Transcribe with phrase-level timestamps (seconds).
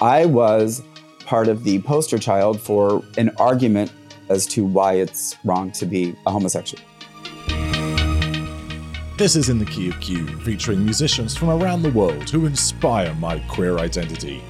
[0.00, 0.82] I was
[1.24, 3.92] part of the poster child for an argument
[4.28, 6.82] as to why it's wrong to be a homosexual.
[9.16, 13.14] This is In the Key of Q, featuring musicians from around the world who inspire
[13.14, 14.42] my queer identity.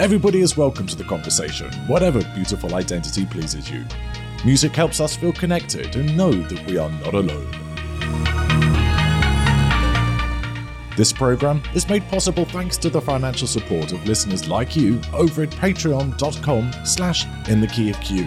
[0.00, 3.84] Everybody is welcome to the conversation, whatever beautiful identity pleases you.
[4.44, 7.71] Music helps us feel connected and know that we are not alone.
[10.94, 15.42] This program is made possible thanks to the financial support of listeners like you over
[15.42, 18.26] at patreon.com slash in the key of Q.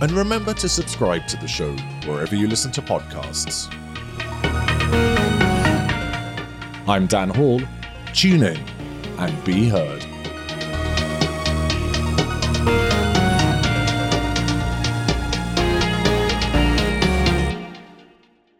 [0.00, 1.72] And remember to subscribe to the show
[2.04, 3.72] wherever you listen to podcasts.
[6.88, 7.60] I'm Dan Hall.
[8.12, 8.58] Tune in
[9.18, 10.04] and be heard.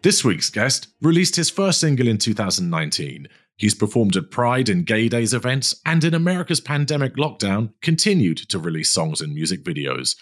[0.03, 3.29] This week's guest released his first single in 2019.
[3.57, 8.59] He's performed at Pride and Gay Days events, and in America's pandemic lockdown, continued to
[8.59, 10.17] release songs and music videos.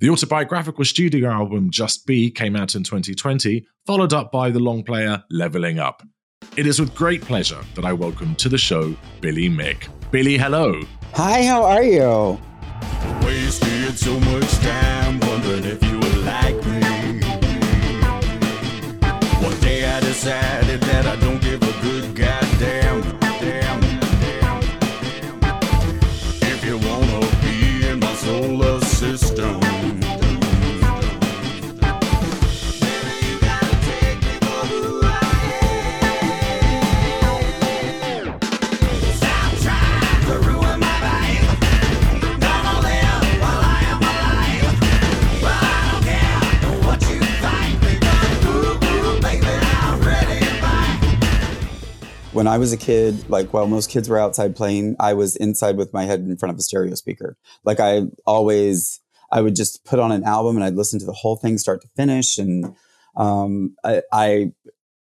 [0.00, 4.82] The autobiographical studio album Just Be came out in 2020, followed up by the long
[4.82, 6.02] player Leveling Up.
[6.56, 9.86] It is with great pleasure that I welcome to the show Billy Mick.
[10.10, 10.82] Billy, hello.
[11.14, 12.40] Hi, how are you?
[52.40, 55.76] When I was a kid, like while most kids were outside playing, I was inside
[55.76, 57.36] with my head in front of a stereo speaker.
[57.64, 58.98] Like I always,
[59.30, 61.82] I would just put on an album and I'd listen to the whole thing start
[61.82, 62.38] to finish.
[62.38, 62.74] And
[63.14, 64.52] um, I, I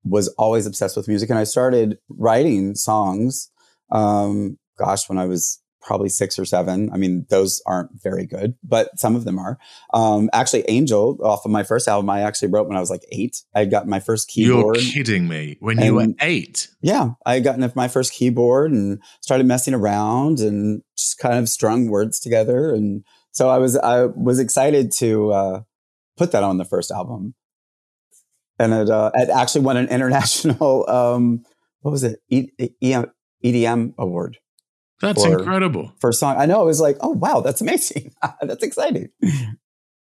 [0.03, 1.29] was always obsessed with music.
[1.29, 3.51] And I started writing songs,
[3.91, 6.89] um, gosh, when I was probably six or seven.
[6.93, 9.57] I mean, those aren't very good, but some of them are.
[9.93, 13.05] Um, actually, Angel, off of my first album, I actually wrote when I was like
[13.13, 13.41] eight.
[13.55, 14.81] I got my first keyboard.
[14.81, 15.55] You're kidding me.
[15.61, 20.39] When you were eight, yeah, I had gotten my first keyboard and started messing around
[20.39, 22.73] and just kind of strung words together.
[22.73, 25.61] And so I was I was excited to uh,
[26.17, 27.33] put that on the first album,
[28.59, 31.43] and it uh, it actually won an international um,
[31.79, 32.95] what was it E- E-
[33.41, 34.37] EDM award
[35.01, 35.91] that's Or- incredible.
[35.99, 36.35] for song.
[36.37, 38.13] I know it was like, oh wow, that's amazing.
[38.41, 39.09] that's exciting.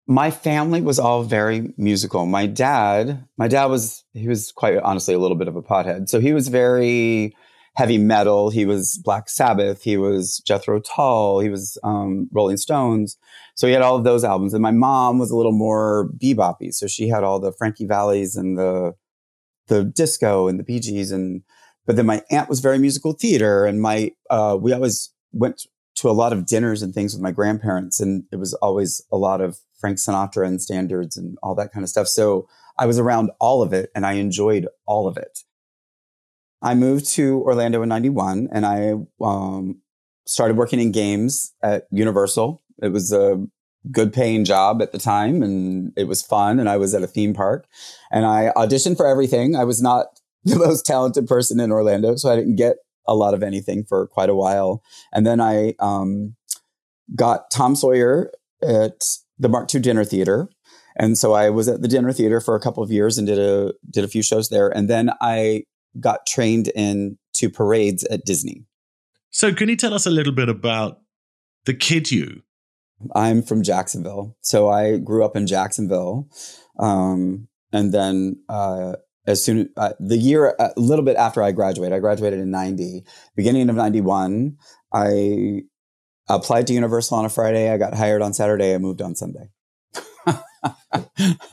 [0.08, 2.26] My family was all very musical.
[2.26, 6.10] My dad, my dad was he was quite honestly a little bit of a pothead.
[6.10, 7.36] So he was very
[7.76, 8.50] heavy metal.
[8.50, 9.84] He was Black Sabbath.
[9.84, 11.40] He was Jethro Tull.
[11.42, 13.18] He was um, Rolling Stones.
[13.56, 14.54] So he had all of those albums.
[14.56, 16.74] And my mom was a little more beboppy.
[16.74, 18.94] So she had all the Frankie Vallis and the
[19.68, 21.44] the disco and the Bee Gees and
[21.90, 25.64] but then my aunt was very musical theater and my uh, we always went
[25.96, 29.18] to a lot of dinners and things with my grandparents and it was always a
[29.18, 32.08] lot of frank sinatra and standards and all that kind of stuff.
[32.08, 35.40] So i was around all of it and i enjoyed all of it.
[36.62, 39.82] I moved to orlando in 91 and i um,
[40.28, 42.62] started working in games at universal.
[42.84, 43.44] It was a
[43.90, 47.08] good paying job at the time and it was fun and i was at a
[47.08, 47.66] theme park
[48.12, 49.56] and i auditioned for everything.
[49.56, 52.78] I was not the most talented person in orlando so i didn't get
[53.08, 56.36] a lot of anything for quite a while and then I um,
[57.16, 59.04] got Tom Sawyer at
[59.38, 60.50] the Mark II Dinner Theater.
[60.98, 63.40] And so I was at the dinner theater for a couple of years and did
[63.40, 64.70] a did a few shows there.
[64.70, 65.64] And then I
[66.00, 68.66] got trained in to parades at Disney.
[69.30, 71.00] So, can you tell us a little bit about
[71.66, 72.42] the kid you?
[73.16, 76.28] I'm from Jacksonville, so I grew up in Jacksonville,
[76.80, 78.96] um, and then uh,
[79.28, 83.04] as soon uh, the year a little bit after I graduated, I graduated in '90.
[83.36, 84.58] Beginning of '91,
[84.94, 85.64] I
[86.28, 87.72] applied to Universal on a Friday.
[87.72, 88.74] I got hired on Saturday.
[88.74, 89.50] I moved on Sunday.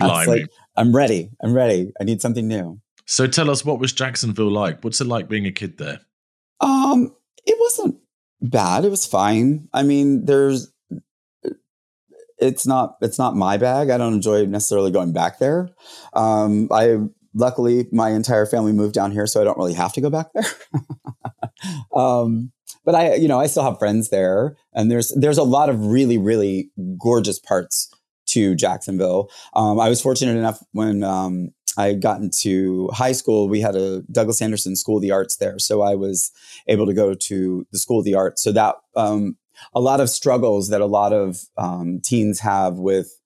[0.01, 1.31] Like, I'm ready.
[1.43, 1.93] I'm ready.
[2.01, 2.81] I need something new.
[3.05, 4.83] So, tell us what was Jacksonville like?
[4.83, 6.01] What's it like being a kid there?
[6.61, 7.15] Um,
[7.45, 7.99] it wasn't
[8.41, 8.85] bad.
[8.85, 9.69] It was fine.
[9.73, 10.73] I mean, there's
[12.39, 13.91] it's not it's not my bag.
[13.91, 15.71] I don't enjoy necessarily going back there.
[16.13, 16.99] Um, I
[17.37, 20.27] luckily my entire family moved down here, so I don't really have to go back
[20.35, 20.45] there.
[21.95, 22.51] um,
[22.85, 25.87] but I, you know, I still have friends there, and there's there's a lot of
[25.87, 27.93] really really gorgeous parts
[28.29, 29.31] to Jacksonville.
[29.55, 33.49] Um, I was fortunate enough when um, I got into high school.
[33.49, 36.33] We had a Douglas Anderson School of the Arts there, so I was
[36.67, 38.43] able to go to the School of the Arts.
[38.43, 39.37] So that um,
[39.75, 43.21] a lot of struggles that a lot of um, teens have with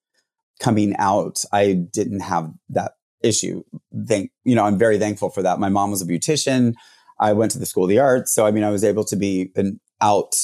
[0.58, 2.92] coming out, I didn't have that
[3.22, 3.62] issue.
[4.06, 5.58] Thank you know, I'm very thankful for that.
[5.58, 6.74] My mom was a beautician.
[7.18, 9.16] I went to the School of the Arts, so I mean, I was able to
[9.16, 10.34] be an out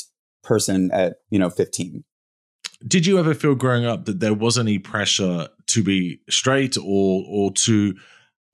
[0.42, 2.04] person at you know 15.
[2.86, 7.24] Did you ever feel growing up that there was any pressure to be straight or
[7.28, 7.94] or to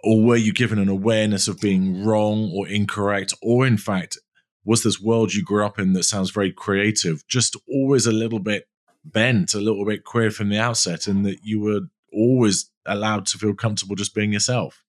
[0.05, 4.19] or were you given an awareness of being wrong or incorrect or in fact
[4.65, 8.39] was this world you grew up in that sounds very creative just always a little
[8.39, 8.69] bit
[9.05, 11.81] bent a little bit queer from the outset and that you were
[12.13, 14.83] always allowed to feel comfortable just being yourself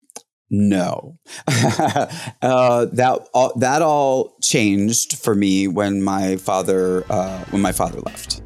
[0.49, 1.17] No,
[1.47, 7.99] uh, that all, that all changed for me when my father uh, when my father
[8.01, 8.41] left.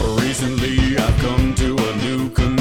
[0.00, 2.53] Recently, I've come to a new conclusion.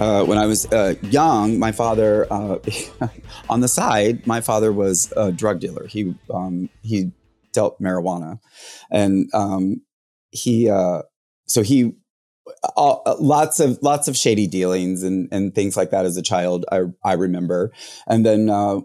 [0.00, 2.56] Uh, when I was uh, young, my father, uh,
[3.50, 5.86] on the side, my father was a drug dealer.
[5.86, 7.12] He um, he
[7.52, 8.40] dealt marijuana,
[8.90, 9.82] and um,
[10.30, 11.02] he uh,
[11.44, 11.92] so he
[12.76, 16.64] all, lots of lots of shady dealings and and things like that as a child.
[16.72, 17.70] I I remember,
[18.06, 18.48] and then.
[18.48, 18.80] Uh,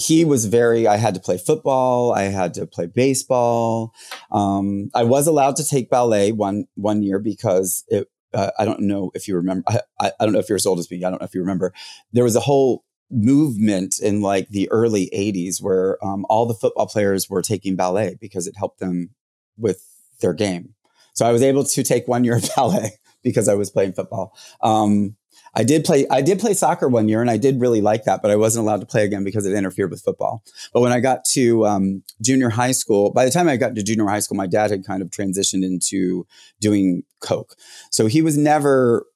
[0.00, 2.12] he was very, I had to play football.
[2.12, 3.92] I had to play baseball.
[4.30, 8.80] Um, I was allowed to take ballet one, one year because it, uh, I don't
[8.80, 9.64] know if you remember.
[9.68, 10.98] I, I, I don't know if you're as old as me.
[11.04, 11.72] I don't know if you remember.
[12.12, 16.86] There was a whole movement in like the early 80s where um, all the football
[16.86, 19.10] players were taking ballet because it helped them
[19.56, 19.82] with
[20.20, 20.74] their game.
[21.14, 22.92] So I was able to take one year of ballet
[23.22, 24.36] because I was playing football.
[24.60, 25.16] Um,
[25.58, 26.06] I did play.
[26.08, 28.22] I did play soccer one year, and I did really like that.
[28.22, 30.44] But I wasn't allowed to play again because it interfered with football.
[30.72, 33.82] But when I got to um, junior high school, by the time I got to
[33.82, 36.28] junior high school, my dad had kind of transitioned into
[36.60, 37.56] doing coke.
[37.90, 39.06] So he was never.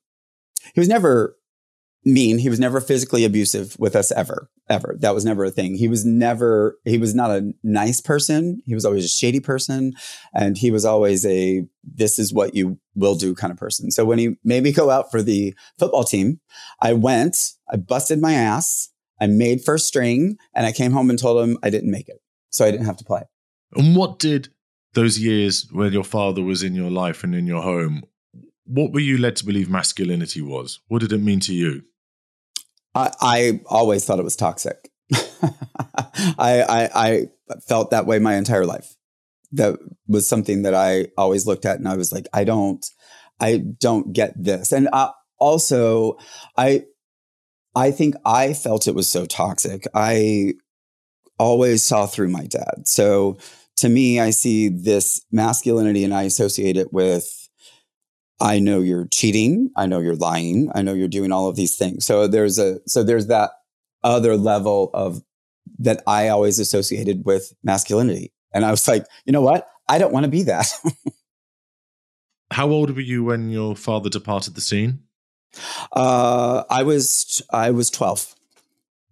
[0.74, 1.36] He was never
[2.04, 2.38] mean.
[2.38, 4.96] He was never physically abusive with us ever, ever.
[5.00, 5.76] That was never a thing.
[5.76, 6.78] He was never.
[6.84, 8.60] He was not a nice person.
[8.64, 9.92] He was always a shady person,
[10.34, 13.90] and he was always a "this is what you will do" kind of person.
[13.90, 16.40] So when he made me go out for the football team,
[16.80, 17.36] I went.
[17.70, 18.90] I busted my ass.
[19.20, 22.20] I made first string, and I came home and told him I didn't make it,
[22.50, 23.22] so I didn't have to play.
[23.74, 24.48] And what did
[24.94, 28.02] those years when your father was in your life and in your home,
[28.64, 30.80] what were you led to believe masculinity was?
[30.88, 31.82] What did it mean to you?
[32.94, 34.90] I, I always thought it was toxic.
[36.38, 37.26] I, I I
[37.66, 38.96] felt that way my entire life.
[39.52, 42.84] That was something that I always looked at, and I was like, I don't,
[43.40, 44.72] I don't get this.
[44.72, 46.16] And I, also,
[46.56, 46.84] I
[47.74, 49.84] I think I felt it was so toxic.
[49.94, 50.54] I
[51.38, 52.86] always saw through my dad.
[52.86, 53.38] So
[53.76, 57.41] to me, I see this masculinity, and I associate it with
[58.42, 59.70] I know you're cheating.
[59.76, 60.70] I know you're lying.
[60.74, 62.04] I know you're doing all of these things.
[62.04, 63.52] So there's a so there's that
[64.02, 65.22] other level of
[65.78, 68.32] that I always associated with masculinity.
[68.52, 69.68] And I was like, you know what?
[69.88, 70.66] I don't want to be that.
[72.52, 75.04] How old were you when your father departed the scene?
[75.92, 78.34] uh, I was I was 12.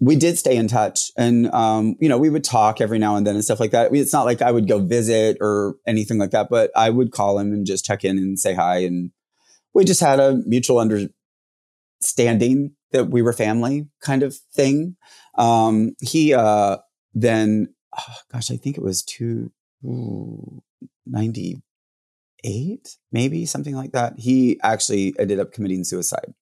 [0.03, 3.27] We did stay in touch, and um, you know we would talk every now and
[3.27, 3.95] then and stuff like that.
[3.95, 7.39] It's not like I would go visit or anything like that, but I would call
[7.39, 8.79] him and just check in and say hi.
[8.79, 9.11] And
[9.75, 14.97] we just had a mutual understanding that we were family, kind of thing.
[15.37, 16.79] Um, he uh,
[17.15, 19.53] then, oh, gosh, I think it was two
[21.07, 21.63] ninety
[22.45, 24.15] eight, maybe something like that.
[24.19, 26.35] He actually ended up committing suicide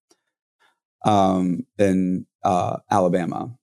[1.04, 3.54] um, in uh, Alabama.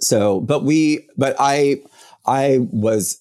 [0.00, 1.82] So, but we, but I,
[2.26, 3.20] I was,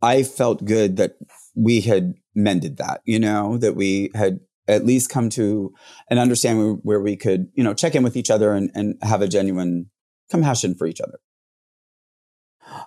[0.00, 1.16] I felt good that
[1.54, 4.40] we had mended that, you know, that we had
[4.70, 5.72] at least come to
[6.08, 9.22] an understanding where we could, you know, check in with each other and, and have
[9.22, 9.90] a genuine
[10.30, 11.18] compassion for each other.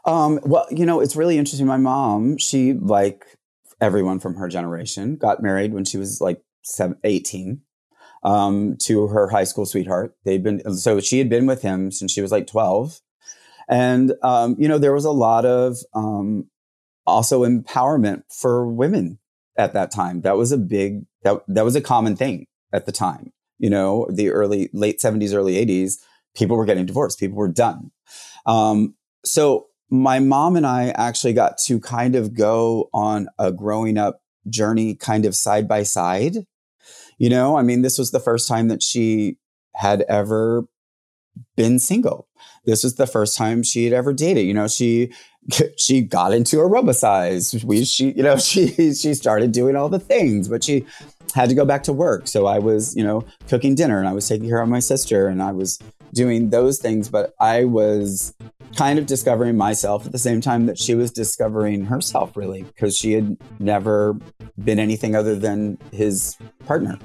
[0.05, 1.67] Um, well, you know, it's really interesting.
[1.67, 3.25] My mom, she, like
[3.81, 7.61] everyone from her generation, got married when she was like seven, 18
[8.23, 10.15] um, to her high school sweetheart.
[10.23, 13.01] They'd been, so she had been with him since she was like 12.
[13.69, 16.49] And, um, you know, there was a lot of um,
[17.05, 19.19] also empowerment for women
[19.57, 20.21] at that time.
[20.21, 23.31] That was a big, that, that was a common thing at the time.
[23.59, 25.99] You know, the early, late 70s, early 80s,
[26.35, 27.19] people were getting divorced.
[27.19, 27.91] People were done.
[28.45, 33.97] Um, so my mom and I actually got to kind of go on a growing
[33.97, 36.45] up journey, kind of side by side.
[37.17, 39.37] You know, I mean, this was the first time that she
[39.75, 40.65] had ever
[41.55, 42.27] been single.
[42.65, 44.45] This was the first time she had ever dated.
[44.45, 45.11] You know, she
[45.77, 47.63] she got into aerobicize.
[47.63, 50.85] We she you know she she started doing all the things, but she
[51.33, 52.27] had to go back to work.
[52.27, 55.27] So I was you know cooking dinner and I was taking care of my sister
[55.27, 55.79] and I was
[56.13, 57.09] doing those things.
[57.09, 58.33] But I was
[58.75, 62.97] kind of discovering myself at the same time that she was discovering herself, really, because
[62.97, 64.15] she had never
[64.63, 66.97] been anything other than his partner.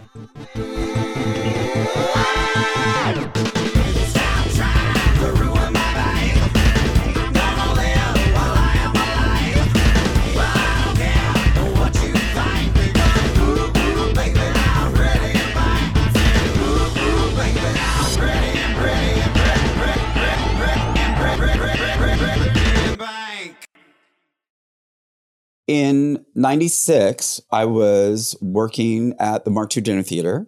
[25.69, 30.47] In 96, I was working at the Mark II Dinner Theater,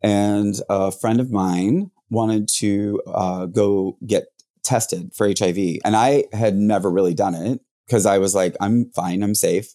[0.00, 4.26] and a friend of mine wanted to uh, go get
[4.62, 5.78] tested for HIV.
[5.84, 9.74] And I had never really done it because I was like, I'm fine, I'm safe.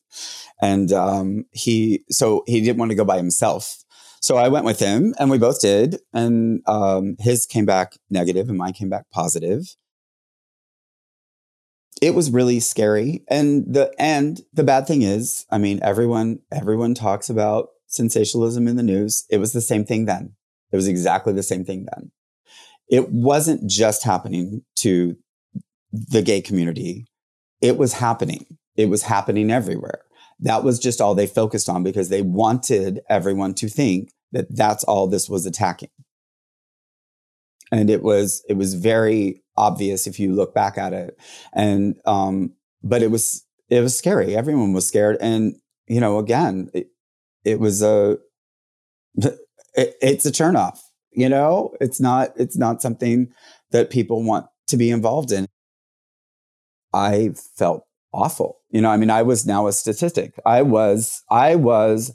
[0.62, 3.84] And um, he, so he didn't want to go by himself.
[4.22, 6.00] So I went with him and we both did.
[6.14, 9.76] And um, his came back negative and mine came back positive
[12.02, 13.24] it was really scary.
[13.30, 18.76] And the and the bad thing is i mean everyone everyone talks about sensationalism in
[18.76, 19.26] the news.
[19.30, 20.36] It was the same thing then.
[20.72, 22.12] It was exactly the same thing then.
[22.90, 25.16] It wasn't just happening to
[25.92, 27.08] the gay community.
[27.62, 28.58] It was happening.
[28.76, 30.02] It was happening everywhere.
[30.40, 34.84] That was just all they focused on because they wanted everyone to think that that's
[34.84, 35.90] all this was attacking.
[37.72, 41.18] And it was it was very obvious if you look back at it.
[41.54, 44.36] And um but it was it was scary.
[44.36, 45.18] Everyone was scared.
[45.20, 45.56] And
[45.88, 46.88] you know again it,
[47.44, 48.18] it was a
[49.16, 49.38] it,
[49.76, 50.80] it's a turnoff
[51.18, 51.74] you know?
[51.82, 53.34] It's not it's not something
[53.72, 55.48] that people want to be involved in.
[56.94, 57.84] I felt
[58.14, 58.60] awful.
[58.70, 60.40] You know i mean i was now a statistic.
[60.46, 62.14] I was i was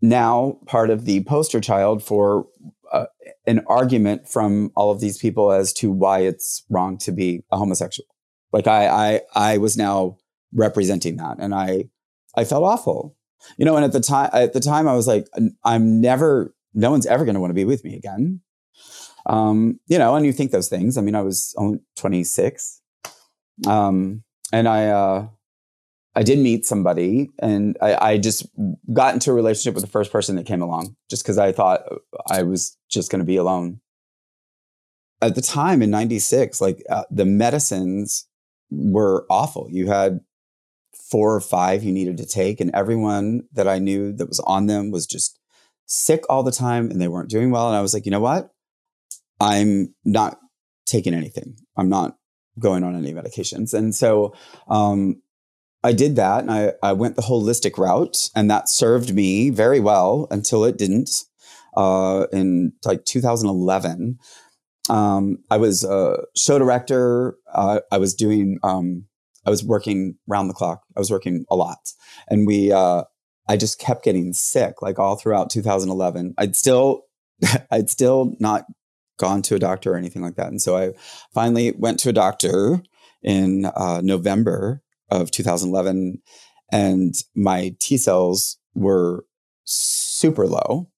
[0.00, 2.46] now part of the poster child for
[2.92, 3.06] uh,
[3.46, 7.56] an argument from all of these people as to why it's wrong to be a
[7.56, 8.06] homosexual.
[8.52, 10.18] Like I, I, I was now
[10.54, 11.84] representing that, and I,
[12.34, 13.16] I felt awful,
[13.56, 13.76] you know.
[13.76, 15.26] And at the time, at the time, I was like,
[15.64, 18.40] I'm never, no one's ever going to want to be with me again,
[19.26, 20.14] um, you know.
[20.14, 20.96] And you think those things.
[20.96, 22.80] I mean, I was only 26,
[23.66, 25.26] um, and I, uh,
[26.18, 28.44] I did meet somebody, and I, I just
[28.92, 31.82] got into a relationship with the first person that came along, just because I thought
[32.28, 33.80] I was just going to be alone.
[35.22, 38.26] At the time in '96, like uh, the medicines
[38.68, 39.68] were awful.
[39.70, 40.18] You had
[41.08, 44.66] four or five you needed to take, and everyone that I knew that was on
[44.66, 45.38] them was just
[45.86, 47.68] sick all the time, and they weren't doing well.
[47.68, 48.50] And I was like, you know what?
[49.40, 50.40] I'm not
[50.84, 51.58] taking anything.
[51.76, 52.16] I'm not
[52.58, 54.34] going on any medications, and so
[54.66, 55.22] um,
[55.88, 59.80] I did that and I, I went the holistic route and that served me very
[59.80, 61.24] well until it didn't.
[61.74, 64.18] Uh, in like 2011,
[64.90, 67.36] um, I was a show director.
[67.54, 69.06] Uh, I was doing, um,
[69.46, 70.82] I was working round the clock.
[70.94, 71.78] I was working a lot.
[72.28, 73.04] And we, uh,
[73.48, 76.34] I just kept getting sick like all throughout 2011.
[76.36, 77.04] I'd still,
[77.70, 78.66] I'd still not
[79.18, 80.48] gone to a doctor or anything like that.
[80.48, 80.92] And so I
[81.32, 82.82] finally went to a doctor
[83.22, 86.20] in uh, November of 2011
[86.72, 89.24] and my T cells were
[89.64, 90.90] super low.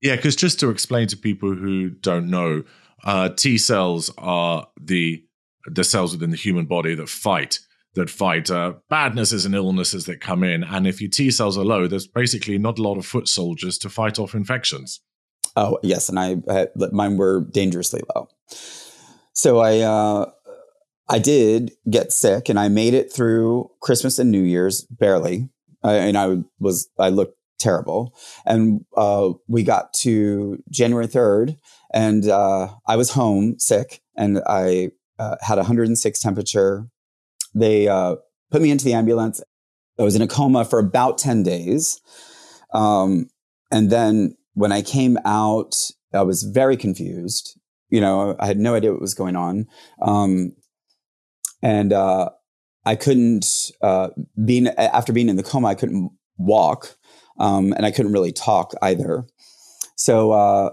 [0.00, 2.64] Yeah, because just to explain to people who don't know,
[3.04, 5.24] uh, T cells are the
[5.66, 7.58] the cells within the human body that fight
[7.94, 10.64] that fight uh, badnesses and illnesses that come in.
[10.64, 13.78] And if your T cells are low, there's basically not a lot of foot soldiers
[13.78, 15.00] to fight off infections.
[15.56, 18.28] Oh, yes, and I, I mine were dangerously low.
[19.32, 20.30] So I uh,
[21.08, 25.50] I did get sick, and I made it through Christmas and New Year's barely,
[25.82, 28.16] I, and I was I looked terrible.
[28.46, 31.56] And uh, we got to January third,
[31.92, 36.86] and uh, I was home sick, and I uh, had 106 temperature.
[37.54, 38.16] They uh,
[38.50, 39.42] put me into the ambulance.
[39.98, 42.00] I was in a coma for about 10 days.
[42.72, 43.28] Um,
[43.70, 45.74] and then when I came out,
[46.12, 47.58] I was very confused.
[47.90, 49.66] You know, I had no idea what was going on.
[50.02, 50.52] Um,
[51.64, 52.30] and uh,
[52.84, 54.10] I couldn't, uh,
[54.44, 56.96] being, after being in the coma, I couldn't walk
[57.38, 59.26] um, and I couldn't really talk either.
[59.96, 60.70] So, uh,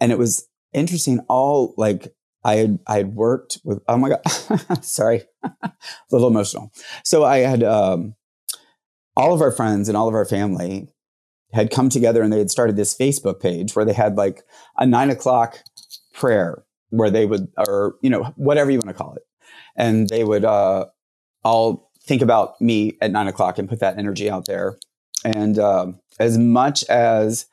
[0.00, 1.20] and it was interesting.
[1.28, 3.80] All like I had I had worked with.
[3.88, 5.22] Oh my god, sorry,
[5.62, 5.72] a
[6.10, 6.72] little emotional.
[7.04, 8.14] So I had um,
[9.16, 10.88] all of our friends and all of our family
[11.52, 14.44] had come together and they had started this Facebook page where they had like
[14.78, 15.58] a nine o'clock
[16.14, 19.22] prayer where they would, or you know, whatever you want to call it,
[19.76, 20.86] and they would uh,
[21.44, 24.78] all think about me at nine o'clock and put that energy out there.
[25.24, 27.46] And um, as much as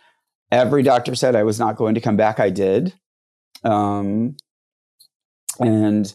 [0.51, 2.93] every doctor said I was not going to come back, I did.
[3.63, 4.37] Um,
[5.59, 6.13] and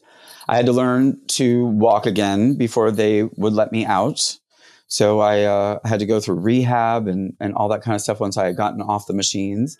[0.49, 4.39] I had to learn to walk again before they would let me out.
[4.87, 8.21] So I uh, had to go through rehab and, and all that kind of stuff
[8.21, 9.79] once I had gotten off the machines.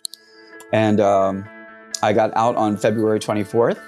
[0.71, 1.47] And um,
[2.01, 3.79] I got out on February 24th.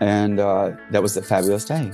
[0.00, 1.92] And uh, that was a fabulous day.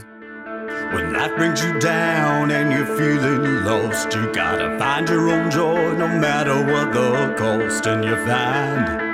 [0.92, 5.92] When life brings you down and you're feeling lost, you gotta find your own joy
[5.94, 7.86] no matter what the cost.
[7.86, 9.06] And you find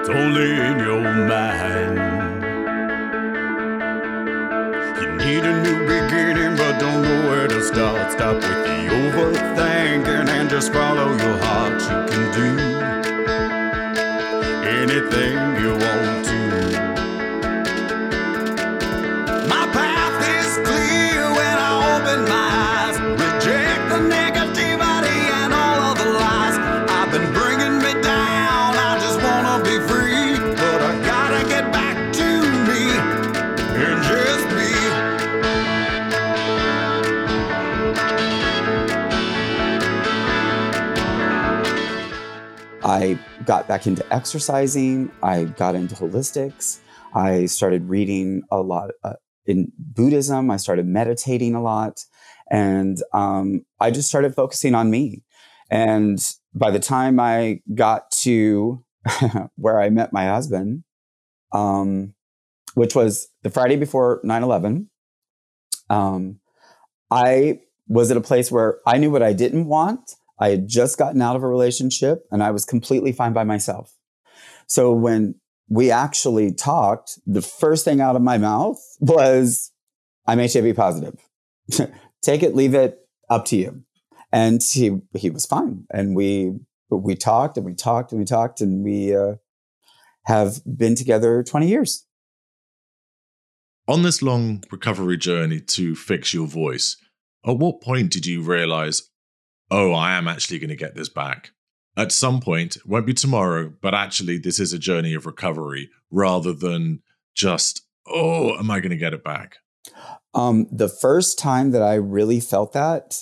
[0.00, 1.96] it's only in your mind.
[5.00, 8.12] You need a new beginning, but don't know where to start.
[8.12, 11.80] Stop with the overthinking and just follow your heart.
[11.82, 12.48] You can do
[14.68, 16.33] anything you want to.
[43.44, 45.10] Got back into exercising.
[45.22, 46.80] I got into holistics.
[47.14, 49.14] I started reading a lot uh,
[49.46, 50.50] in Buddhism.
[50.50, 52.00] I started meditating a lot.
[52.50, 55.22] And um, I just started focusing on me.
[55.70, 56.18] And
[56.54, 58.84] by the time I got to
[59.56, 60.84] where I met my husband,
[61.52, 62.14] um,
[62.74, 64.90] which was the Friday before 9 11,
[65.90, 66.40] um,
[67.10, 70.14] I was at a place where I knew what I didn't want.
[70.38, 73.96] I had just gotten out of a relationship and I was completely fine by myself.
[74.66, 75.36] So when
[75.68, 79.70] we actually talked, the first thing out of my mouth was,
[80.26, 81.18] I'm HIV positive.
[82.22, 82.98] Take it, leave it,
[83.30, 83.82] up to you.
[84.32, 85.84] And he, he was fine.
[85.92, 86.54] And we,
[86.90, 89.34] we talked and we talked and we talked and we uh,
[90.24, 92.06] have been together 20 years.
[93.86, 96.96] On this long recovery journey to fix your voice,
[97.46, 99.10] at what point did you realize,
[99.70, 101.50] oh, I am actually going to get this back?
[101.96, 106.52] At some point, won't be tomorrow, but actually, this is a journey of recovery rather
[106.52, 107.00] than
[107.36, 109.56] just, oh, am I going to get it back?
[110.34, 113.14] Um, the first time that I really felt that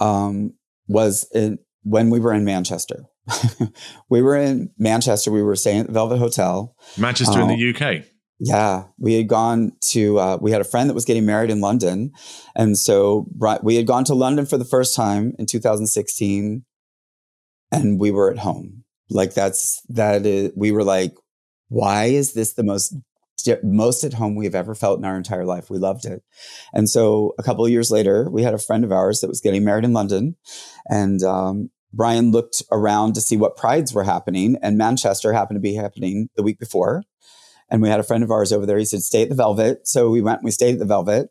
[0.00, 0.54] um,
[0.86, 3.04] was in, when we were in Manchester.
[4.08, 5.30] we were in Manchester.
[5.30, 6.74] We were staying at the Velvet Hotel.
[6.96, 7.56] Manchester in Oh.
[7.56, 8.04] the UK.
[8.40, 10.18] Yeah, we had gone to.
[10.18, 12.12] Uh, we had a friend that was getting married in London,
[12.54, 13.26] and so
[13.62, 16.64] we had gone to London for the first time in 2016,
[17.72, 18.84] and we were at home.
[19.10, 20.52] Like that's that is.
[20.54, 21.14] We were like,
[21.68, 22.94] why is this the most
[23.62, 25.68] most at home we've ever felt in our entire life?
[25.68, 26.22] We loved it,
[26.72, 29.40] and so a couple of years later, we had a friend of ours that was
[29.40, 30.36] getting married in London,
[30.88, 35.60] and um, Brian looked around to see what prides were happening, and Manchester happened to
[35.60, 37.02] be happening the week before.
[37.70, 38.78] And we had a friend of ours over there.
[38.78, 39.86] He said, stay at the Velvet.
[39.86, 41.28] So we went, we stayed at the Velvet.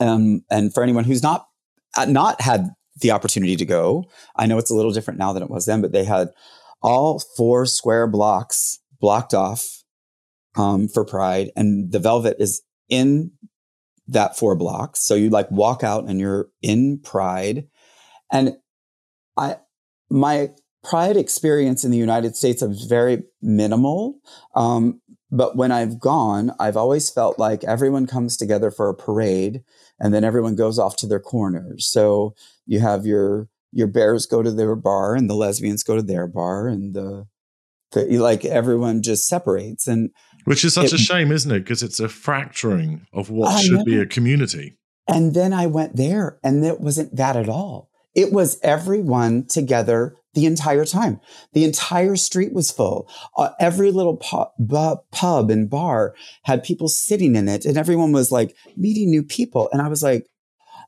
[0.00, 1.46] Um, and for anyone who's not,
[1.96, 2.70] uh, not had
[3.00, 4.04] the opportunity to go,
[4.36, 6.28] I know it's a little different now than it was then, but they had
[6.82, 9.64] all four square blocks blocked off
[10.56, 11.50] um, for Pride.
[11.56, 13.32] And the Velvet is in
[14.08, 15.00] that four blocks.
[15.00, 17.66] So you like walk out and you're in Pride.
[18.32, 18.56] And
[19.36, 19.56] I,
[20.08, 20.50] my
[20.84, 24.20] Pride experience in the United States was very minimal.
[24.54, 29.62] Um, but when I've gone, I've always felt like everyone comes together for a parade
[30.00, 31.86] and then everyone goes off to their corners.
[31.86, 32.34] So
[32.66, 36.26] you have your your bears go to their bar and the lesbians go to their
[36.26, 37.26] bar and the,
[37.92, 40.10] the like everyone just separates and
[40.44, 41.60] Which is such It- a shame, isn't it?
[41.60, 44.78] Because it's a fracturing of what I should be a community.
[45.08, 47.90] and then I went there and it wasn't that at all.
[48.16, 51.20] It was everyone together the entire time.
[51.52, 53.08] The entire street was full.
[53.36, 58.12] Uh, every little pu- bu- pub and bar had people sitting in it, and everyone
[58.12, 59.68] was like meeting new people.
[59.72, 60.26] And I was like,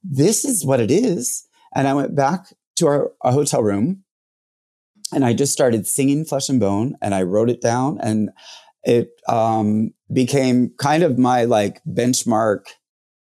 [0.02, 1.46] this is what it is.
[1.74, 4.04] And I went back to our, our hotel room
[5.12, 8.30] and I just started singing Flesh and Bone and I wrote it down and
[8.84, 12.66] it um, became kind of my like benchmark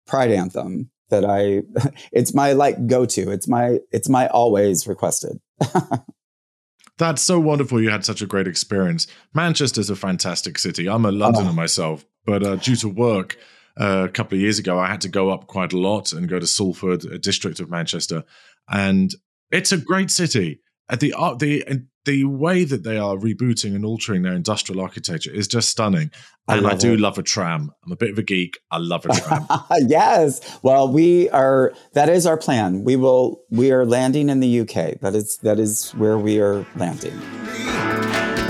[0.06, 1.62] pride anthem that I
[2.12, 3.30] it's my like go to.
[3.30, 5.38] It's my it's my always requested.
[6.98, 7.80] That's so wonderful.
[7.80, 9.06] You had such a great experience.
[9.34, 10.86] Manchester's a fantastic city.
[10.88, 11.54] I'm a Londoner Oh.
[11.54, 13.38] myself, but uh, due to work
[13.80, 16.28] uh, a couple of years ago, I had to go up quite a lot and
[16.28, 18.24] go to Salford, a district of Manchester,
[18.68, 19.14] and
[19.50, 20.60] it's a great city.
[20.90, 21.64] At the art, the
[22.04, 26.10] the way that they are rebooting and altering their industrial architecture is just stunning.
[26.48, 27.00] And I, love do it.
[27.00, 27.70] love a tram.
[27.84, 28.58] I'm a bit of a geek.
[28.70, 29.46] I love a tram.
[29.86, 30.58] yes.
[30.62, 31.72] Well, we are.
[31.92, 32.82] That is our plan.
[32.84, 33.42] We will.
[33.50, 35.00] We are landing in the UK.
[35.00, 35.36] That is.
[35.38, 37.12] That is where we are landing.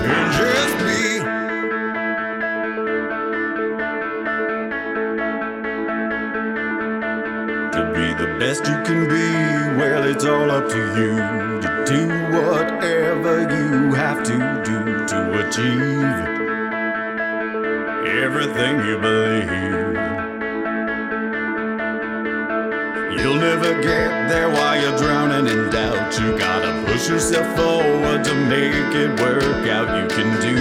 [0.02, 1.20] And just be
[7.72, 9.78] to be the best you can be.
[9.78, 16.20] Well, it's all up to you to do whatever you have to do to achieve
[18.22, 19.50] everything you believe.
[23.18, 26.16] You'll never get there while you're drowning in doubt.
[26.20, 29.88] You gotta push yourself forward to make it work out.
[29.98, 30.57] You can do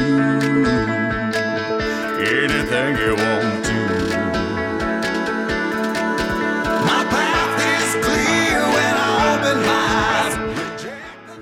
[2.26, 3.69] anything you want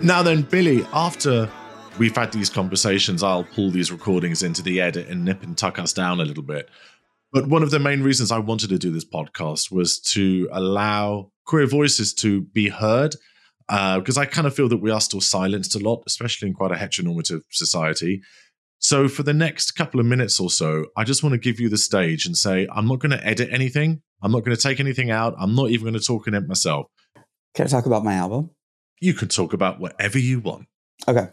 [0.02, 1.50] Now then, Billy, after
[1.98, 5.80] we've had these conversations, I'll pull these recordings into the edit and nip and tuck
[5.80, 6.70] us down a little bit.
[7.34, 11.32] But one of the main reasons I wanted to do this podcast was to allow
[11.46, 13.16] queer voices to be heard.
[13.70, 16.54] Uh, because I kind of feel that we are still silenced a lot, especially in
[16.54, 18.22] quite a heteronormative society.
[18.80, 21.68] So, for the next couple of minutes or so, I just want to give you
[21.68, 24.04] the stage and say, I'm not going to edit anything.
[24.22, 25.36] I'm not going to take anything out.
[25.38, 26.86] I'm not even going to talk in it myself.
[27.56, 28.52] Can I talk about my album?
[29.00, 30.68] You can talk about whatever you want.
[31.08, 31.30] Okay.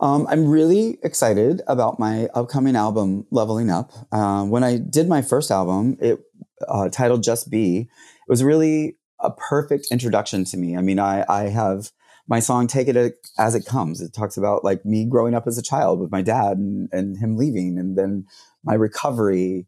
[0.00, 3.92] Um, I'm really excited about my upcoming album, Leveling Up.
[4.12, 6.20] Uh, when I did my first album, it
[6.68, 7.88] uh, titled Just Be, it
[8.28, 10.76] was really a perfect introduction to me.
[10.76, 11.90] I mean, I, I have
[12.26, 14.00] my song Take It As It Comes.
[14.00, 17.16] It talks about like me growing up as a child with my dad and, and
[17.18, 18.26] him leaving, and then
[18.64, 19.66] my recovery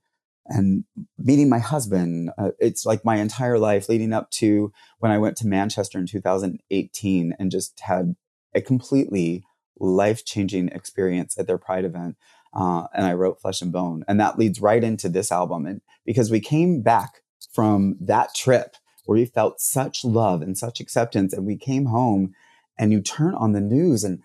[0.49, 0.85] and
[1.19, 2.31] meeting my husband.
[2.39, 6.07] Uh, it's like my entire life leading up to when I went to Manchester in
[6.07, 8.15] 2018 and just had
[8.55, 9.45] a completely
[9.79, 12.17] life changing experience at their Pride event.
[12.55, 14.05] Uh, and I wrote Flesh and Bone.
[14.09, 15.67] And that leads right into this album.
[15.67, 20.81] And because we came back from that trip where we felt such love and such
[20.81, 22.35] acceptance, and we came home
[22.79, 24.23] and you turn on the news and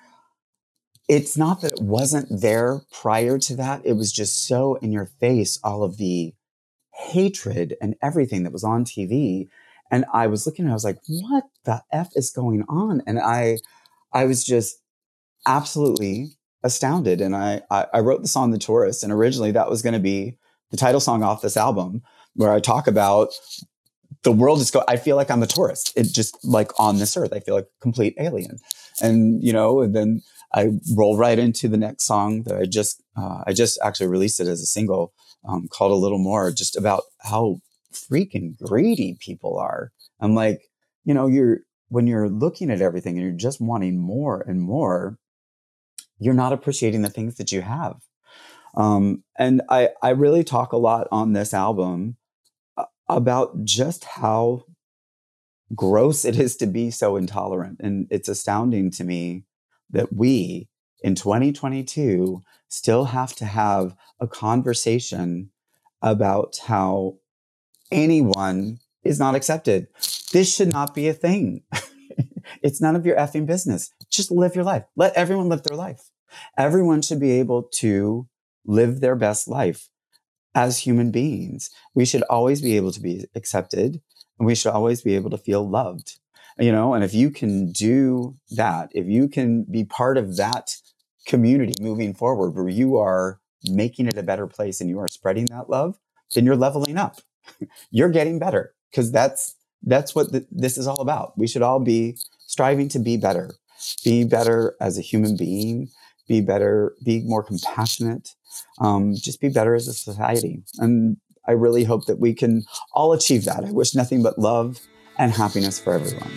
[1.11, 3.81] it's not that it wasn't there prior to that.
[3.83, 6.33] It was just so in your face, all of the
[6.93, 9.49] hatred and everything that was on TV.
[9.91, 13.01] And I was looking and I was like, what the F is going on?
[13.05, 13.57] And I,
[14.13, 14.77] I was just
[15.45, 16.29] absolutely
[16.63, 17.19] astounded.
[17.19, 19.03] And I, I, I wrote the song The Tourist.
[19.03, 20.37] And originally that was going to be
[20.69, 22.03] the title song off this album
[22.35, 23.33] where I talk about
[24.23, 24.81] the world is go.
[24.87, 25.91] I feel like I'm a tourist.
[25.97, 28.59] It just like on this earth, I feel like a complete alien.
[29.01, 30.21] And, you know, and then
[30.53, 34.39] I roll right into the next song that I just, uh, I just actually released
[34.39, 35.13] it as a single
[35.47, 37.61] um, called A Little More, just about how
[37.93, 39.91] freaking greedy people are.
[40.19, 40.61] I'm like,
[41.03, 41.59] you know, you're,
[41.89, 45.17] when you're looking at everything and you're just wanting more and more,
[46.19, 47.97] you're not appreciating the things that you have.
[48.75, 52.17] Um, and I, I really talk a lot on this album
[52.77, 54.63] uh, about just how
[55.75, 57.79] gross it is to be so intolerant.
[57.81, 59.43] And it's astounding to me
[59.91, 60.67] that we
[61.01, 65.51] in 2022 still have to have a conversation
[66.01, 67.17] about how
[67.91, 69.87] anyone is not accepted.
[70.31, 71.63] This should not be a thing.
[72.61, 73.91] it's none of your effing business.
[74.09, 74.83] Just live your life.
[74.95, 76.09] Let everyone live their life.
[76.57, 78.27] Everyone should be able to
[78.65, 79.89] live their best life
[80.53, 81.69] as human beings.
[81.93, 84.01] We should always be able to be accepted
[84.39, 86.19] and we should always be able to feel loved.
[86.59, 90.75] You know, and if you can do that, if you can be part of that
[91.25, 95.45] community moving forward where you are making it a better place and you are spreading
[95.45, 95.97] that love,
[96.33, 97.21] then you're leveling up.
[97.91, 101.37] you're getting better because that's that's what th- this is all about.
[101.37, 103.55] We should all be striving to be better,
[104.03, 105.89] be better as a human being,
[106.27, 108.35] be better, be more compassionate,
[108.79, 110.63] um, just be better as a society.
[110.77, 113.63] And I really hope that we can all achieve that.
[113.63, 114.79] I wish nothing but love
[115.21, 116.31] and happiness for everyone.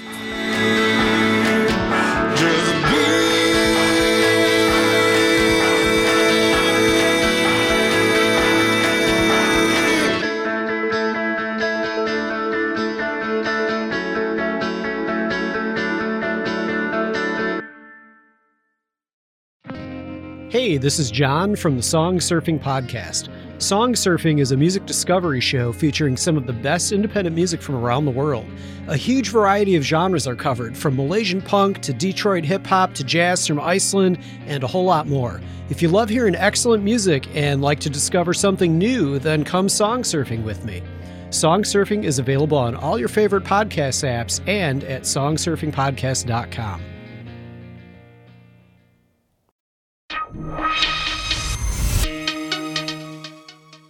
[20.51, 23.29] Hey, this is John from the Song Surfing Podcast.
[23.65, 27.77] Song Surfing is a music discovery show featuring some of the best independent music from
[27.77, 28.45] around the world.
[28.89, 33.03] A huge variety of genres are covered, from Malaysian punk to Detroit hip hop to
[33.03, 35.41] jazz from Iceland, and a whole lot more.
[35.71, 40.03] If you love hearing excellent music and like to discover something new, then come song
[40.03, 40.83] surfing with me.
[41.31, 46.94] Song Surfing is available on all your favorite podcast apps and at songsurfingpodcast.com.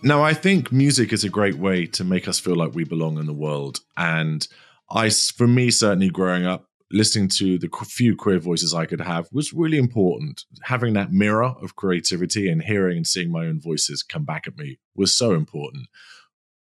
[0.04, 3.16] Now, I think music is a great way to make us feel like we belong
[3.16, 3.80] in the world.
[3.96, 4.46] And
[4.90, 9.28] I, for me, certainly growing up, listening to the few queer voices I could have
[9.32, 10.44] was really important.
[10.64, 14.58] Having that mirror of creativity and hearing and seeing my own voices come back at
[14.58, 15.86] me was so important.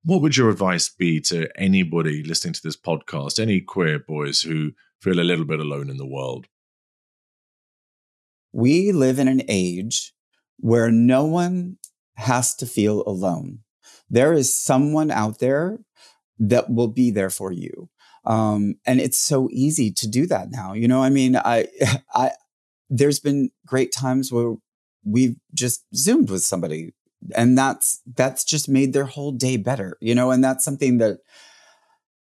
[0.05, 4.71] What would your advice be to anybody listening to this podcast, any queer boys who
[5.01, 6.47] feel a little bit alone in the world?
[8.53, 10.13] We live in an age
[10.59, 11.77] where no one
[12.15, 13.59] has to feel alone.
[14.09, 15.79] There is someone out there
[16.39, 17.89] that will be there for you.
[18.25, 20.73] Um, and it's so easy to do that now.
[20.73, 21.67] You know, I mean, I,
[22.13, 22.31] I,
[22.89, 24.55] there's been great times where
[25.03, 26.93] we've just zoomed with somebody
[27.35, 31.19] and that's, that's just made their whole day better, you know, and that's something that,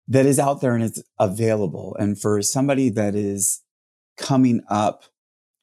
[0.08, 1.96] that is out there and it's available.
[2.00, 3.62] And for somebody that is
[4.18, 5.04] coming up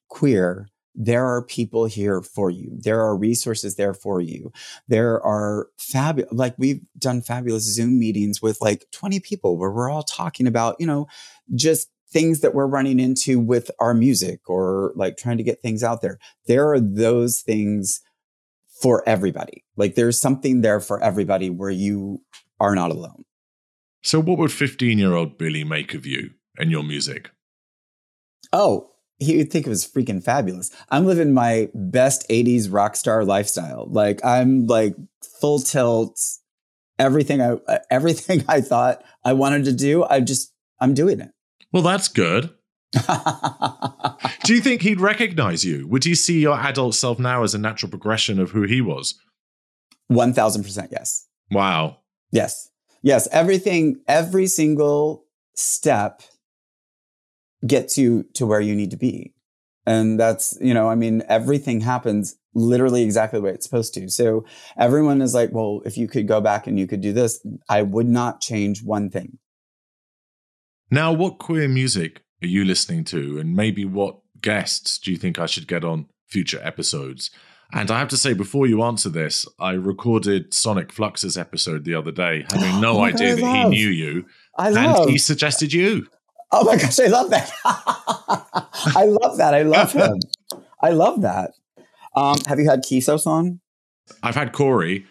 [0.09, 2.77] queer, there are people here for you.
[2.77, 4.51] There are resources there for you.
[4.87, 9.89] There are fabulous, like we've done fabulous Zoom meetings with like 20 people where we're
[9.89, 11.07] all talking about, you know,
[11.55, 15.83] just things that we're running into with our music or like trying to get things
[15.83, 16.19] out there.
[16.45, 18.01] There are those things
[18.81, 19.63] for everybody.
[19.77, 22.21] Like there's something there for everybody where you
[22.59, 23.23] are not alone.
[24.03, 27.29] So, what would 15 year old Billy make of you and your music?
[28.51, 28.90] Oh,
[29.21, 30.71] he would think it was freaking fabulous.
[30.89, 33.87] I'm living my best 80s rock star lifestyle.
[33.89, 34.95] Like I'm like
[35.39, 36.19] full tilt,
[36.97, 37.57] everything I
[37.91, 41.29] everything I thought I wanted to do, I just I'm doing it.
[41.71, 42.49] Well, that's good.
[44.43, 45.87] Do you think he'd recognize you?
[45.87, 49.15] Would he see your adult self now as a natural progression of who he was?
[50.11, 51.27] 1000% yes.
[51.51, 51.99] Wow.
[52.33, 52.69] Yes.
[53.01, 56.21] Yes, everything every single step
[57.65, 59.33] gets you to where you need to be.
[59.85, 64.09] And that's, you know, I mean, everything happens literally exactly the way it's supposed to.
[64.09, 64.45] So
[64.77, 67.81] everyone is like, well, if you could go back and you could do this, I
[67.81, 69.39] would not change one thing.
[70.89, 73.39] Now, what queer music are you listening to?
[73.39, 77.31] And maybe what guests do you think I should get on future episodes?
[77.73, 81.95] And I have to say, before you answer this, I recorded Sonic Flux's episode the
[81.95, 84.25] other day, having no Oh idea God, that he knew you.
[84.57, 85.09] I And love.
[85.09, 86.07] he suggested you.
[86.53, 87.49] Oh my gosh, I love that.
[87.63, 89.53] I love that.
[89.53, 90.19] I love him.
[90.81, 91.51] I love that.
[92.13, 93.61] Um, have you had Kisos on?
[94.21, 95.05] I've had Corey.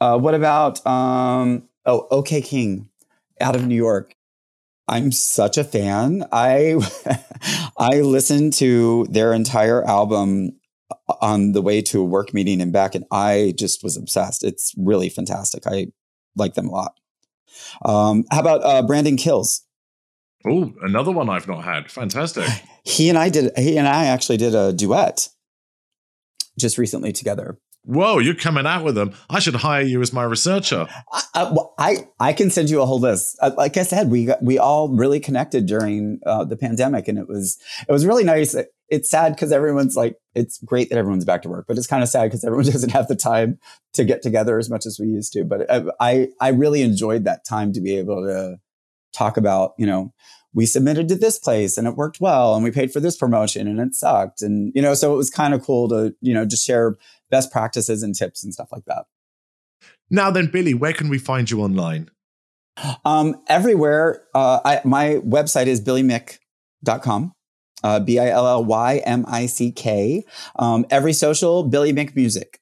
[0.00, 2.88] Uh, what about um, oh, OK King
[3.40, 4.14] out of New York?
[4.86, 6.24] I'm such a fan.
[6.30, 6.76] I
[7.78, 10.52] I listened to their entire album
[11.20, 14.44] on the way to a work meeting and back, and I just was obsessed.
[14.44, 15.66] It's really fantastic.
[15.66, 15.88] I
[16.36, 16.92] like them a lot.
[17.84, 19.65] Um, how about uh, Brandon Kills?
[20.48, 21.90] Oh, another one I've not had.
[21.90, 22.48] Fantastic.
[22.88, 23.50] He and I did.
[23.58, 25.28] He and I actually did a duet
[26.56, 27.58] just recently together.
[27.82, 29.12] Whoa, you're coming out with them.
[29.28, 30.86] I should hire you as my researcher.
[31.12, 33.36] I, I, well, I, I can send you a whole list.
[33.42, 37.18] Uh, Like I said, we got, we all really connected during uh, the pandemic, and
[37.18, 38.54] it was it was really nice.
[38.88, 42.04] It's sad because everyone's like, it's great that everyone's back to work, but it's kind
[42.04, 43.58] of sad because everyone doesn't have the time
[43.94, 45.44] to get together as much as we used to.
[45.44, 48.58] But I, I I really enjoyed that time to be able to
[49.12, 50.12] talk about, you know,
[50.56, 53.68] we submitted to this place and it worked well, and we paid for this promotion
[53.68, 56.44] and it sucked, and you know, so it was kind of cool to you know
[56.44, 56.96] just share
[57.30, 59.04] best practices and tips and stuff like that.
[60.10, 62.10] Now then, Billy, where can we find you online?
[63.04, 64.22] Um, everywhere.
[64.34, 67.32] Uh, I, my website is billymick.com.
[67.84, 70.24] Uh, B I L L Y M I C K.
[70.58, 72.58] Um, every social, Billy Mick Music.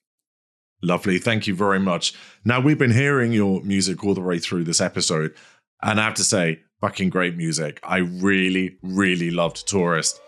[0.83, 1.19] Lovely.
[1.19, 2.13] Thank you very much.
[2.45, 5.35] Now, we've been hearing your music all the way through this episode,
[5.83, 7.81] and I have to say, fucking great music.
[7.83, 10.21] I really, really loved Tourist.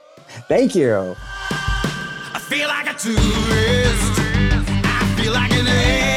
[0.49, 1.14] Thank you.
[1.51, 4.21] I feel like a tourist.
[4.87, 6.15] I feel like an alien.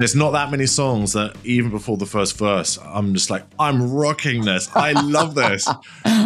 [0.00, 3.92] There's not that many songs that even before the first verse, I'm just like, I'm
[3.92, 4.74] rocking this.
[4.74, 5.68] I love this.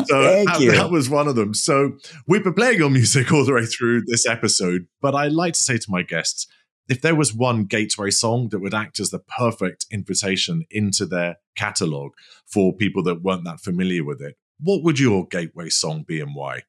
[0.06, 0.70] So Thank that, you.
[0.72, 1.54] that was one of them.
[1.54, 1.92] So
[2.28, 5.62] we've been playing your music all the way through this episode, but I like to
[5.62, 6.46] say to my guests,
[6.90, 11.38] if there was one gateway song that would act as the perfect invitation into their
[11.56, 12.12] catalog
[12.46, 16.34] for people that weren't that familiar with it, what would your gateway song be and
[16.34, 16.62] why?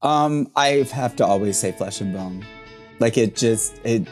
[0.00, 2.46] Um, I have to always say flesh and bone.
[3.00, 4.06] Like it just it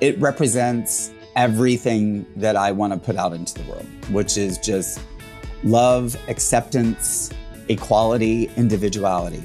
[0.00, 5.00] it represents everything that I want to put out into the world, which is just
[5.62, 7.30] love, acceptance,
[7.68, 9.42] equality, individuality.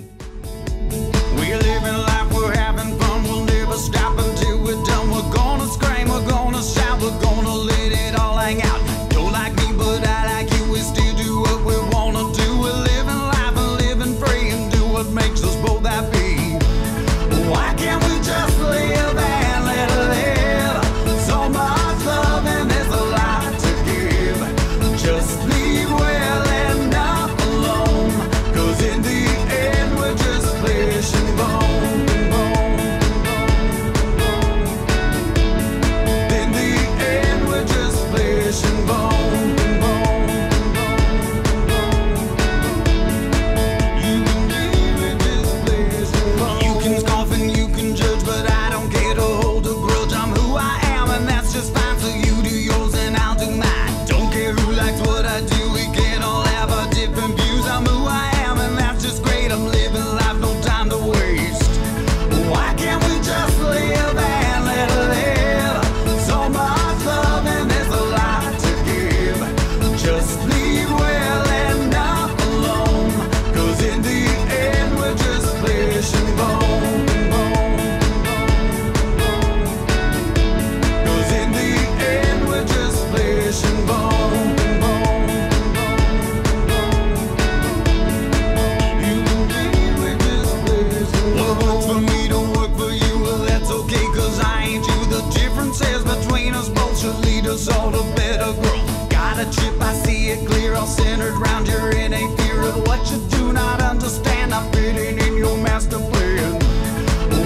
[101.15, 104.53] Centered round your innate fear of what you do not understand.
[104.53, 106.59] I'm fitting in your master plan.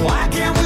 [0.03, 0.58] Why can't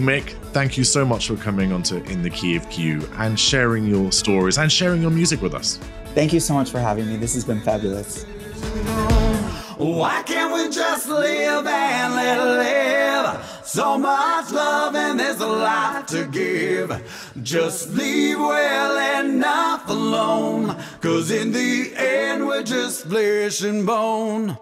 [0.00, 0.04] bone.
[0.04, 3.86] Mick, thank you so much for coming onto In the Key of Q and sharing
[3.86, 5.78] your stories and sharing your music with us.
[6.14, 7.16] Thank you so much for having me.
[7.16, 8.24] This has been fabulous.
[9.76, 13.60] Why can't we just live and let live?
[13.64, 16.90] So much love and there's a lot to give.
[17.42, 20.76] Just leave well and not alone.
[21.00, 24.56] Cause in the end we're just flesh and bone.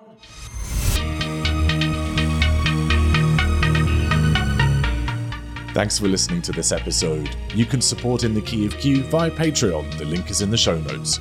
[5.74, 7.34] Thanks for listening to this episode.
[7.54, 9.96] You can support In the Key of Q via Patreon.
[9.96, 11.18] The link is in the show notes.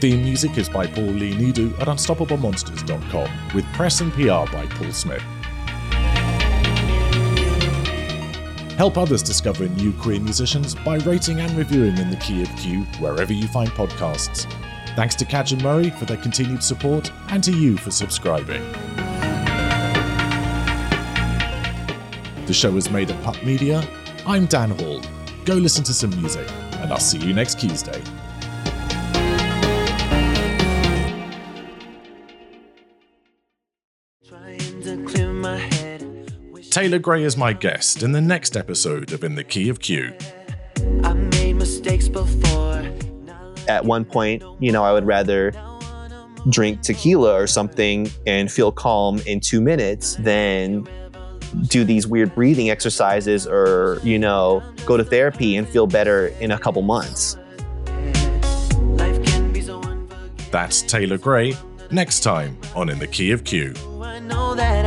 [0.00, 4.92] Theme music is by Paul Lee Nidu at UnstoppableMonsters.com, with press and PR by Paul
[4.92, 5.22] Smith.
[8.76, 12.82] Help others discover new queer musicians by rating and reviewing In the Key of Q
[12.98, 14.52] wherever you find podcasts.
[14.96, 18.62] Thanks to Cadge and Murray for their continued support, and to you for subscribing.
[22.48, 23.86] The show is made at Pup Media.
[24.24, 25.02] I'm Dan Hall.
[25.44, 28.02] Go listen to some music, and I'll see you next Tuesday.
[36.70, 40.16] Taylor Gray is my guest in the next episode of In the Key of Q.
[43.68, 45.52] At one point, you know, I would rather
[46.48, 50.88] drink tequila or something and feel calm in two minutes than
[51.68, 56.50] do these weird breathing exercises or, you know, go to therapy and feel better in
[56.50, 57.36] a couple months.
[58.96, 60.50] Life can be so unforgiving.
[60.50, 61.54] That's Taylor Gray
[61.90, 63.74] next time on In the Key of Q.
[64.02, 64.77] I know that